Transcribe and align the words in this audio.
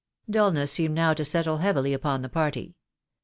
Dulness 0.27 0.71
seemed 0.71 0.95
now 0.95 1.13
to 1.13 1.23
settle 1.23 1.57
heavily 1.57 1.93
upon 1.93 2.23
the 2.23 2.27
party. 2.27 2.73